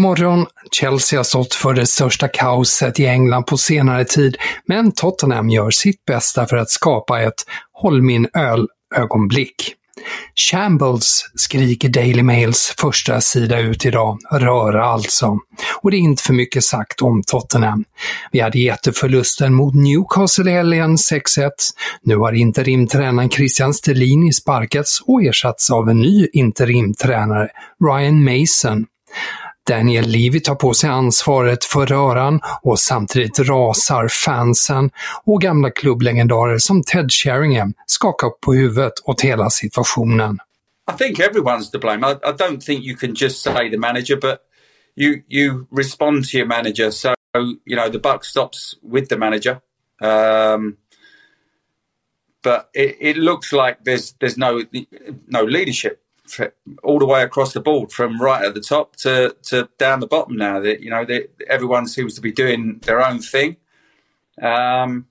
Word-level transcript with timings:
God 0.00 0.08
morgon! 0.08 0.46
Chelsea 0.70 1.18
har 1.18 1.24
stått 1.24 1.54
för 1.54 1.74
det 1.74 1.86
största 1.86 2.28
kaoset 2.28 3.00
i 3.00 3.06
England 3.06 3.44
på 3.44 3.56
senare 3.56 4.04
tid, 4.04 4.36
men 4.66 4.92
Tottenham 4.92 5.50
gör 5.50 5.70
sitt 5.70 6.04
bästa 6.04 6.46
för 6.46 6.56
att 6.56 6.70
skapa 6.70 7.22
ett 7.22 7.44
“håll 7.72 8.02
min 8.02 8.28
öl”-ögonblick. 8.34 9.74
Shambles 10.50 11.24
skriker 11.34 11.88
Daily 11.88 12.22
Mails 12.22 12.74
första 12.78 13.20
sida 13.20 13.58
ut 13.58 13.84
idag. 13.84 14.18
Röra 14.32 14.84
alltså. 14.84 15.38
Och 15.82 15.90
det 15.90 15.96
är 15.96 15.98
inte 15.98 16.22
för 16.22 16.34
mycket 16.34 16.64
sagt 16.64 17.02
om 17.02 17.22
Tottenham. 17.26 17.84
Vi 18.32 18.40
hade 18.40 18.58
jätteförlusten 18.58 19.54
mot 19.54 19.74
Newcastle 19.74 20.50
i 20.50 20.54
helgen 20.54 20.96
6-1. 20.96 21.50
Nu 22.02 22.16
har 22.16 22.32
interimtränaren 22.32 23.30
Christian 23.30 23.74
Stellini 23.74 24.32
sparkats 24.32 25.02
och 25.06 25.22
ersatts 25.22 25.70
av 25.70 25.88
en 25.88 26.00
ny 26.00 26.28
interimtränare, 26.32 27.48
Ryan 27.84 28.24
Mason. 28.24 28.86
Daniel 29.68 30.08
Levy 30.08 30.40
tar 30.40 30.54
på 30.54 30.74
sig 30.74 30.90
ansvaret 30.90 31.64
för 31.64 31.86
röran 31.86 32.40
och 32.62 32.78
samtidigt 32.78 33.38
rasar 33.38 34.08
fansen 34.08 34.90
och 35.24 35.40
gamla 35.40 35.70
klubblegendarer 35.70 36.58
som 36.58 36.82
Ted 36.82 37.12
Sheringham 37.12 37.74
skakar 37.86 38.26
upp 38.26 38.40
på 38.40 38.54
huvudet 38.54 38.92
åt 39.04 39.20
hela 39.20 39.50
situationen. 39.50 40.38
I 40.90 40.96
think 40.98 41.18
everyone's 41.18 41.70
to 41.72 41.78
blame. 41.78 42.06
I, 42.06 42.12
I 42.12 42.32
don't 42.32 42.60
think 42.60 42.84
you 42.84 42.96
can 42.96 43.14
just 43.14 43.42
say 43.42 43.70
the 43.70 43.78
manager, 43.78 44.16
but 44.16 44.40
you 44.96 45.22
you 45.28 45.66
respond 45.70 46.24
to 46.30 46.36
your 46.36 46.46
manager. 46.46 46.90
So 46.90 47.14
you 47.64 47.76
know 47.76 47.88
the 47.88 47.98
buck 47.98 48.24
stops 48.24 48.74
with 48.82 49.08
the 49.08 49.16
manager. 49.16 49.60
Um, 50.02 50.76
but 52.42 52.70
it, 52.74 52.96
it 53.00 53.16
looks 53.16 53.52
like 53.52 53.84
there's 53.84 54.14
there's 54.20 54.36
no 54.36 54.64
no 55.28 55.44
leadership 55.44 56.02
all 56.82 56.98
the 56.98 57.06
way 57.06 57.22
across 57.22 57.52
the 57.52 57.60
board 57.60 57.92
from 57.92 58.20
right 58.20 58.44
at 58.44 58.54
the 58.54 58.60
top 58.60 58.96
to, 58.96 59.36
to 59.42 59.68
down 59.78 60.00
the 60.00 60.06
bottom 60.06 60.36
now 60.36 60.60
that 60.60 60.80
you 60.80 60.90
know 60.90 61.06
everyone 61.48 61.86
seems 61.86 62.14
to 62.14 62.20
be 62.20 62.32
doing 62.32 62.78
their 62.82 63.04
own 63.04 63.20
thing. 63.20 63.56
Um, 64.40 65.06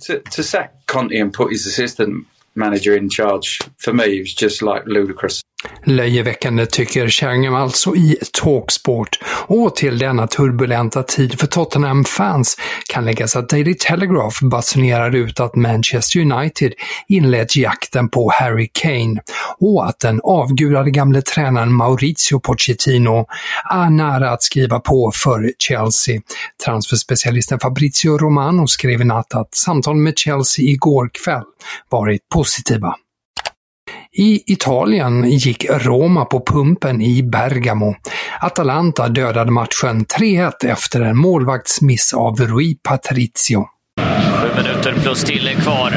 to, 0.00 0.20
to 0.20 0.42
sack 0.42 0.86
Conte 0.86 1.16
and 1.16 1.32
put 1.32 1.52
his 1.52 1.66
assistant 1.66 2.26
manager 2.54 2.96
in 2.96 3.08
charge 3.08 3.60
for 3.76 3.92
me 3.92 4.20
was 4.20 4.34
just 4.34 4.62
like 4.62 4.86
ludicrous 4.86 5.42
Löjeväckande 5.86 6.66
tycker 6.66 7.08
Sheringham 7.08 7.54
alltså 7.54 7.96
i 7.96 8.18
Talksport. 8.32 9.18
Och 9.46 9.76
till 9.76 9.98
denna 9.98 10.26
turbulenta 10.26 11.02
tid 11.02 11.40
för 11.40 11.46
Tottenham-fans 11.46 12.56
kan 12.88 13.04
läggas 13.04 13.36
att 13.36 13.48
Daily 13.48 13.74
Telegraph 13.74 14.44
basunerar 14.44 15.14
ut 15.14 15.40
att 15.40 15.56
Manchester 15.56 16.20
United 16.20 16.72
inlett 17.08 17.56
jakten 17.56 18.08
på 18.08 18.32
Harry 18.34 18.68
Kane 18.72 19.20
och 19.58 19.88
att 19.88 20.00
den 20.00 20.20
avgudade 20.24 20.90
gamle 20.90 21.22
tränaren 21.22 21.72
Maurizio 21.72 22.38
Pochettino 22.38 23.26
är 23.70 23.90
nära 23.90 24.30
att 24.30 24.42
skriva 24.42 24.80
på 24.80 25.12
för 25.14 25.52
Chelsea. 25.58 26.20
Transferspecialisten 26.64 27.60
Fabrizio 27.60 28.18
Romano 28.18 28.66
skrev 28.66 29.00
i 29.00 29.04
natt 29.04 29.34
att 29.34 29.54
samtal 29.54 29.96
med 29.96 30.18
Chelsea 30.18 30.64
igår 30.64 31.10
kväll 31.24 31.42
varit 31.90 32.28
positiva. 32.28 32.94
I 34.16 34.52
Italien 34.52 35.30
gick 35.30 35.66
Roma 35.70 36.24
på 36.24 36.44
pumpen 36.46 37.02
i 37.02 37.22
Bergamo. 37.22 37.94
Atalanta 38.40 39.08
dödade 39.08 39.50
matchen 39.50 40.04
3-1 40.18 40.52
efter 40.66 41.00
en 41.00 41.16
målvaktsmiss 41.16 42.14
av 42.14 42.36
Rui 42.36 42.74
Patricio. 42.74 43.66
Sju 44.34 44.48
minuter 44.62 44.94
plus 45.02 45.24
till 45.24 45.48
är 45.48 45.54
kvar. 45.54 45.94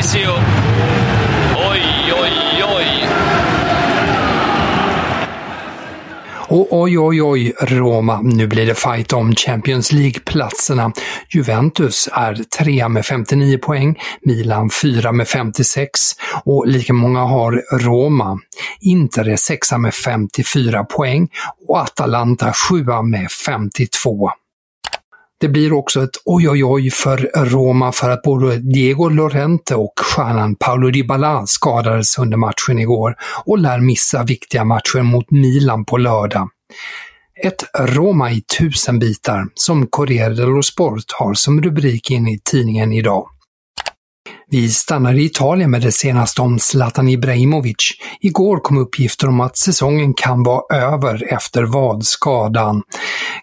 Patricio. 0.00 0.30
Oj, 1.70 2.12
oj, 2.22 2.64
oj. 2.76 3.06
Och 6.48 6.66
oj, 6.70 6.98
oj, 6.98 7.22
oj, 7.22 7.52
Roma, 7.60 8.20
nu 8.22 8.46
blir 8.46 8.66
det 8.66 8.74
fight 8.74 9.12
om 9.12 9.34
Champions 9.34 9.92
League-platserna. 9.92 10.92
Juventus 11.28 12.08
är 12.12 12.34
trea 12.34 12.88
med 12.88 13.06
59 13.06 13.58
poäng, 13.58 13.98
Milan 14.22 14.70
fyra 14.82 15.12
med 15.12 15.28
56 15.28 16.00
och 16.44 16.66
lika 16.66 16.92
många 16.92 17.20
har 17.20 17.52
Roma. 17.78 18.38
Inter 18.80 19.28
är 19.28 19.36
sexa 19.36 19.78
med 19.78 19.94
54 19.94 20.84
poäng 20.84 21.28
och 21.68 21.80
Atalanta 21.80 22.52
sjua 22.52 23.02
med 23.02 23.30
52. 23.30 24.30
Det 25.40 25.48
blir 25.48 25.72
också 25.72 26.02
ett 26.02 26.16
oj 26.24 26.48
oj 26.48 26.64
oj 26.64 26.90
för 26.90 27.30
Roma 27.36 27.92
för 27.92 28.10
att 28.10 28.22
både 28.22 28.56
Diego 28.56 29.08
Lorente 29.08 29.74
och 29.74 29.92
stjärnan 30.00 30.54
Paolo 30.54 30.90
Dybala 30.90 31.46
skadades 31.46 32.18
under 32.18 32.36
matchen 32.36 32.78
igår 32.78 33.14
och 33.44 33.58
lär 33.58 33.80
missa 33.80 34.22
viktiga 34.22 34.64
matcher 34.64 35.02
mot 35.02 35.30
Milan 35.30 35.84
på 35.84 35.96
lördag. 35.96 36.48
Ett 37.44 37.64
Roma 37.78 38.30
i 38.30 38.42
tusen 38.58 38.98
bitar, 38.98 39.46
som 39.54 39.86
Corriere 39.86 40.34
dello 40.34 40.62
Sport 40.62 41.04
har 41.18 41.34
som 41.34 41.62
rubrik 41.62 42.10
in 42.10 42.28
i 42.28 42.40
tidningen 42.44 42.92
idag. 42.92 43.28
Vi 44.52 44.68
stannar 44.68 45.14
i 45.14 45.24
Italien 45.24 45.70
med 45.70 45.82
det 45.82 45.92
senaste 45.92 46.42
om 46.42 46.58
Zlatan 46.58 47.08
Ibrahimovic. 47.08 47.90
Igår 48.20 48.60
kom 48.60 48.78
uppgifter 48.78 49.28
om 49.28 49.40
att 49.40 49.56
säsongen 49.56 50.14
kan 50.14 50.42
vara 50.42 50.76
över 50.76 51.32
efter 51.32 51.62
vadskadan. 51.62 52.82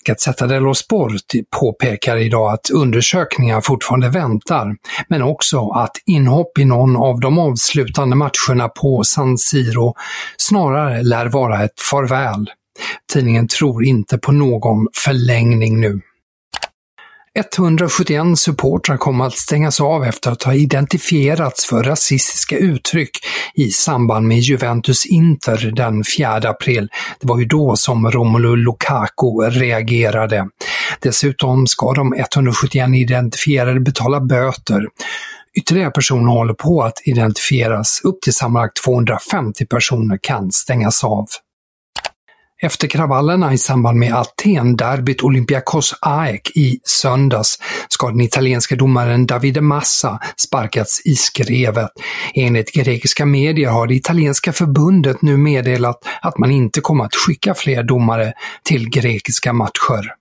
Gazzetta 0.06 0.48
dello 0.48 0.74
Sport 0.74 1.12
påpekar 1.60 2.18
idag 2.18 2.54
att 2.54 2.70
undersökningar 2.70 3.62
fortfarande 3.62 4.10
väntar, 4.10 4.76
men 5.10 5.22
också 5.22 5.70
att 5.70 5.92
inhopp 6.06 6.60
i 6.60 6.66
någon 6.66 6.96
av 6.96 7.20
de 7.20 7.40
avslutande 7.40 8.16
matcherna 8.16 8.70
på 8.70 9.04
San 9.04 9.38
Siro 9.38 9.94
snarare 10.38 11.04
lär 11.04 11.26
vara 11.26 11.64
ett 11.64 11.82
farväl. 11.92 12.50
Tidningen 13.14 13.48
tror 13.48 13.84
inte 13.84 14.18
på 14.18 14.32
någon 14.32 14.88
förlängning 15.06 15.80
nu. 15.80 16.02
171 17.38 18.40
supportrar 18.40 18.98
kom 18.98 19.22
att 19.22 19.38
stängas 19.38 19.82
av 19.82 20.04
efter 20.04 20.32
att 20.32 20.44
ha 20.44 20.54
identifierats 20.54 21.66
för 21.66 21.84
rasistiska 21.84 22.58
uttryck 22.58 23.10
i 23.54 23.72
samband 23.72 24.28
med 24.28 24.40
Juventus-Inter 24.40 25.72
den 25.72 26.04
4 26.18 26.50
april. 26.50 26.90
Det 27.20 27.28
var 27.28 27.40
ju 27.40 27.46
då 27.46 27.76
som 27.76 28.12
Romelu 28.12 28.56
Lukaku 28.56 29.50
reagerade. 29.50 30.48
Dessutom 31.00 31.68
ska 31.68 31.94
de 31.94 32.14
171 32.14 32.90
identifierade 32.96 33.80
betala 33.80 34.22
böter. 34.22 34.88
Ytterligare 35.58 35.92
personer 35.92 36.32
håller 36.32 36.54
på 36.54 36.82
att 36.84 37.02
identifieras. 37.06 38.02
Upp 38.04 38.22
till 38.22 38.34
sammanlagt 38.34 38.84
250 38.86 39.66
personer 39.66 40.20
kan 40.22 40.52
stängas 40.52 41.04
av. 41.04 41.28
Efter 42.62 42.88
kravallerna 42.88 43.54
i 43.54 43.58
samband 43.58 44.00
med 44.00 44.14
Aten-derbyt 44.14 45.24
Olympiakos 45.24 45.96
AEK 46.02 46.52
i 46.56 46.80
söndags 46.84 47.60
ska 47.90 48.08
den 48.08 48.22
italienska 48.22 48.76
domaren 48.76 49.26
Davide 49.26 49.62
Massa 49.62 50.20
sparkats 50.38 51.02
i 51.06 51.16
skrevet. 51.16 51.90
Enligt 52.34 52.74
grekiska 52.74 53.26
medier 53.26 53.70
har 53.70 53.88
det 53.88 53.96
italienska 53.96 54.54
förbundet 54.54 55.22
nu 55.22 55.38
meddelat 55.38 56.00
att 56.22 56.38
man 56.38 56.52
inte 56.52 56.82
kommer 56.82 57.06
att 57.06 57.16
skicka 57.16 57.54
fler 57.54 57.84
domare 57.84 58.34
till 58.64 58.90
grekiska 58.90 59.54
matcher. 59.54 60.14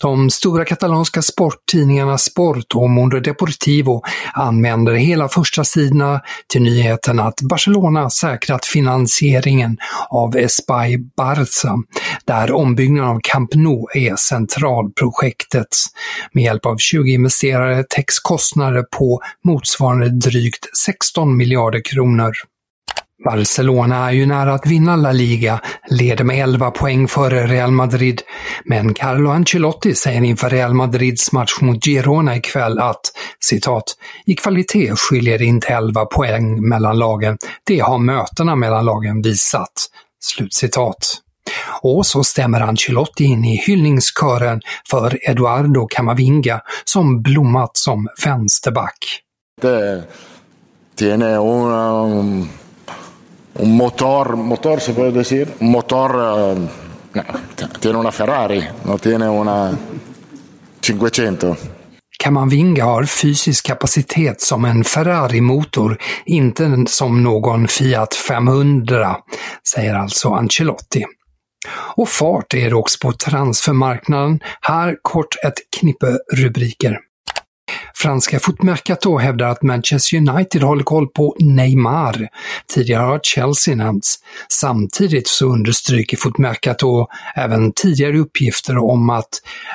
De 0.00 0.30
stora 0.30 0.64
katalanska 0.64 1.22
sporttidningarna 1.22 2.18
Sport 2.18 2.74
och 2.74 2.90
Mundo 2.90 3.20
Deportivo 3.20 4.02
använder 4.32 4.92
hela 4.92 5.28
första 5.28 5.64
sidorna 5.64 6.20
till 6.48 6.62
nyheten 6.62 7.20
att 7.20 7.40
Barcelona 7.42 8.10
säkrat 8.10 8.66
finansieringen 8.66 9.78
av 10.08 10.36
Espai 10.36 10.96
Barça, 11.16 11.82
där 12.24 12.52
ombyggnaden 12.52 13.10
av 13.10 13.20
Camp 13.22 13.54
Nou 13.54 13.86
är 13.94 14.16
centralprojektet. 14.16 15.68
Med 16.32 16.44
hjälp 16.44 16.66
av 16.66 16.76
20 16.76 17.12
investerare 17.12 17.84
täcks 17.88 18.18
kostnader 18.18 18.82
på 18.82 19.20
motsvarande 19.44 20.08
drygt 20.08 20.78
16 20.78 21.36
miljarder 21.36 21.80
kronor. 21.84 22.32
Barcelona 23.24 24.08
är 24.08 24.12
ju 24.12 24.26
nära 24.26 24.54
att 24.54 24.66
vinna 24.66 24.96
La 24.96 25.12
Liga, 25.12 25.60
leder 25.90 26.24
med 26.24 26.42
11 26.42 26.70
poäng 26.70 27.08
före 27.08 27.46
Real 27.46 27.70
Madrid, 27.70 28.22
men 28.64 28.94
Carlo 28.94 29.30
Ancelotti 29.30 29.94
säger 29.94 30.22
inför 30.22 30.50
Real 30.50 30.74
Madrids 30.74 31.32
match 31.32 31.60
mot 31.60 31.84
Girona 31.84 32.36
ikväll 32.36 32.78
att 32.78 33.00
citat 33.40 33.84
“I 34.26 34.34
kvalitet 34.34 34.96
skiljer 34.96 35.38
det 35.38 35.44
inte 35.44 35.68
11 35.68 36.04
poäng 36.04 36.68
mellan 36.68 36.98
lagen, 36.98 37.38
det 37.64 37.78
har 37.80 37.98
mötena 37.98 38.56
mellan 38.56 38.84
lagen 38.84 39.22
visat”. 39.22 39.86
Slutcitat. 40.22 41.14
Och 41.82 42.06
så 42.06 42.24
stämmer 42.24 42.60
Ancelotti 42.60 43.24
in 43.24 43.44
i 43.44 43.56
hyllningskören 43.56 44.60
för 44.90 45.30
Eduardo 45.30 45.86
Camavinga 45.86 46.60
som 46.84 47.22
blommat 47.22 47.76
som 47.76 48.08
vänsterback. 48.24 49.20
Det 49.60 50.04
tiene 50.96 51.36
una 51.36 51.92
un 53.62 53.76
motor, 53.76 54.36
motor 54.36 54.80
se 54.80 54.92
puede 54.92 55.12
decir, 55.12 55.48
un 55.60 55.70
motor, 55.70 56.14
uh, 56.14 56.68
no, 57.12 57.22
tiene 57.80 57.98
una 57.98 58.10
Ferrari, 58.10 58.68
no 58.84 58.98
tiene 58.98 59.28
una 59.28 59.78
500. 60.80 61.56
Kamavinga 62.24 62.84
har 62.84 63.04
fysisk 63.04 63.66
kapacitet 63.66 64.40
som 64.40 64.64
en 64.64 64.84
Ferrari-motor, 64.84 65.98
inte 66.26 66.84
som 66.86 67.22
någon 67.22 67.68
Fiat 67.68 68.14
500, 68.14 69.16
säger 69.74 69.94
alltså 69.94 70.28
Ancelotti. 70.28 71.04
Och 71.96 72.08
fart 72.08 72.54
är 72.54 72.70
det 72.70 72.76
också 72.76 72.98
på 73.02 73.12
transfermarknaden. 73.12 74.40
Här 74.60 74.96
kort 75.02 75.36
ett 75.44 75.58
knippe 75.80 76.18
rubriker. 76.32 76.98
Franska 78.02 78.40
fotmercato 78.40 79.18
hävdar 79.18 79.48
att 79.48 79.62
Manchester 79.62 80.16
United 80.16 80.62
håller 80.62 80.84
koll 80.84 81.08
på 81.08 81.36
Neymar. 81.40 82.28
Tidigare 82.74 83.02
har 83.02 83.20
Chelsea 83.22 83.74
nämnts. 83.74 84.18
Samtidigt 84.48 85.28
så 85.28 85.46
understryker 85.46 86.16
fotmercato 86.16 87.06
även 87.36 87.72
tidigare 87.72 88.18
uppgifter 88.18 88.78
om 88.78 89.10
att 89.10 89.28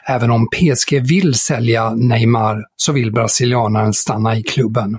även 0.08 0.32
om 0.32 0.48
PSG 0.48 1.08
vill 1.08 1.34
sälja 1.34 1.90
Neymar 1.90 2.64
så 2.78 2.92
vill 2.92 3.12
brasilianaren 3.12 3.94
stanna 3.94 4.36
i 4.36 4.44
klubben. 4.44 4.98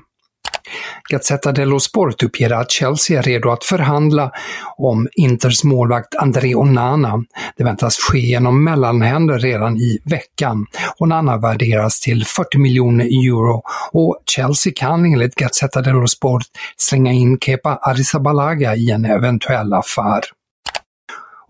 Gazzetta 1.11 1.53
dello 1.53 1.81
Sport 1.81 2.23
uppger 2.23 2.51
att 2.51 2.71
Chelsea 2.71 3.19
är 3.19 3.23
redo 3.23 3.51
att 3.51 3.65
förhandla 3.65 4.31
om 4.77 5.09
Inters 5.13 5.65
målvakt 5.65 6.15
André 6.15 6.55
Onana. 6.55 7.25
Det 7.57 7.65
väntas 7.65 7.97
ske 7.97 8.19
genom 8.19 8.65
mellanhänder 8.65 9.39
redan 9.39 9.77
i 9.77 9.99
veckan. 10.05 10.67
Onana 10.99 11.37
värderas 11.37 12.01
till 12.01 12.25
40 12.27 12.59
miljoner 12.59 13.05
euro 13.05 13.63
och 13.93 14.23
Chelsea 14.37 14.73
kan 14.77 15.05
enligt 15.05 15.35
Gazzetta 15.35 15.83
dello 15.83 16.07
Sport 16.07 16.43
slänga 16.77 17.13
in 17.13 17.39
Kepa 17.39 17.77
Arrizabalaga 17.83 18.77
i 18.77 18.91
en 18.91 19.05
eventuell 19.05 19.73
affär. 19.73 20.36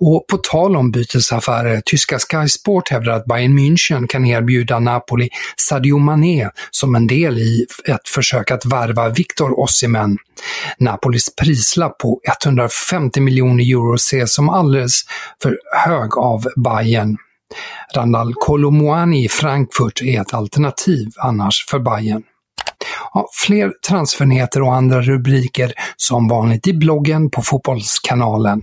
Och 0.00 0.26
på 0.26 0.36
tal 0.36 0.76
om 0.76 0.90
bytesaffärer, 0.90 1.82
tyska 1.84 2.18
Sky 2.18 2.48
Sport 2.48 2.88
hävdar 2.88 3.12
att 3.12 3.24
Bayern 3.24 3.58
München 3.58 4.06
kan 4.06 4.26
erbjuda 4.26 4.78
Napoli 4.78 5.28
Sadio 5.56 5.98
Mané 5.98 6.50
som 6.70 6.94
en 6.94 7.06
del 7.06 7.38
i 7.38 7.66
ett 7.88 8.08
försök 8.08 8.50
att 8.50 8.66
värva 8.66 9.08
Victor 9.08 9.60
Osimhen. 9.60 10.18
Napolis 10.78 11.36
prislapp 11.36 11.98
på 11.98 12.20
150 12.42 13.20
miljoner 13.20 13.64
euro 13.64 13.94
ses 13.94 14.34
som 14.34 14.48
alldeles 14.48 15.02
för 15.42 15.58
hög 15.86 16.18
av 16.18 16.46
Bayern. 16.56 17.16
Randall 17.94 18.34
Kolomoani 18.34 19.24
i 19.24 19.28
Frankfurt 19.28 20.02
är 20.02 20.20
ett 20.20 20.34
alternativ 20.34 21.08
annars 21.16 21.66
för 21.70 21.78
Bayern. 21.78 22.22
Ja, 23.14 23.28
fler 23.46 23.72
transfernyheter 23.88 24.62
och 24.62 24.74
andra 24.74 25.02
rubriker 25.02 25.72
som 25.96 26.28
vanligt 26.28 26.66
i 26.66 26.72
bloggen 26.72 27.30
på 27.30 27.42
Fotbollskanalen. 27.42 28.62